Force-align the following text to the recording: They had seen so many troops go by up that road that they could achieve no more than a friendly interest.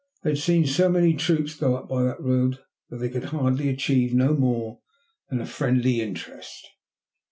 They 0.23 0.31
had 0.31 0.39
seen 0.39 0.65
so 0.65 0.89
many 0.89 1.13
troops 1.13 1.53
go 1.53 1.73
by 1.83 2.07
up 2.07 2.17
that 2.17 2.23
road 2.23 2.57
that 2.89 2.97
they 2.97 3.07
could 3.07 3.25
achieve 3.67 4.15
no 4.15 4.33
more 4.35 4.79
than 5.29 5.39
a 5.39 5.45
friendly 5.45 6.01
interest. 6.01 6.69